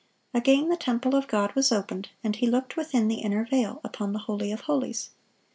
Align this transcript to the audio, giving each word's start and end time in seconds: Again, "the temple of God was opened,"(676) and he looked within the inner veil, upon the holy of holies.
Again, 0.33 0.69
"the 0.69 0.77
temple 0.77 1.13
of 1.13 1.27
God 1.27 1.53
was 1.53 1.71
opened,"(676) 1.71 2.15
and 2.23 2.35
he 2.37 2.47
looked 2.49 2.75
within 2.75 3.07
the 3.07 3.19
inner 3.21 3.45
veil, 3.45 3.79
upon 3.83 4.13
the 4.13 4.19
holy 4.25 4.51
of 4.51 4.61
holies. 4.61 5.11